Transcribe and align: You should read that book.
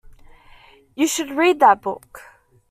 You 0.95 1.05
should 1.05 1.29
read 1.29 1.59
that 1.59 1.83
book. 1.83 2.23